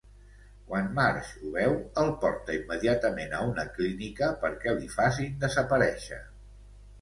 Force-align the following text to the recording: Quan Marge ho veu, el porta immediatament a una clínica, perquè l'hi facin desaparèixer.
Quan 0.69 0.85
Marge 0.93 1.41
ho 1.41 1.51
veu, 1.57 1.75
el 2.03 2.09
porta 2.23 2.55
immediatament 2.59 3.35
a 3.41 3.43
una 3.51 3.67
clínica, 3.77 4.31
perquè 4.47 4.75
l'hi 4.81 4.91
facin 4.97 5.39
desaparèixer. 5.47 6.21